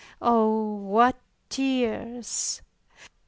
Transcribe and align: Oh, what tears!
Oh, 0.19 0.77
what 0.79 1.15
tears! 1.47 2.63